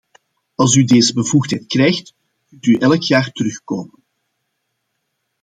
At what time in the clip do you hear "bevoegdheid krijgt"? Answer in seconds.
1.13-2.13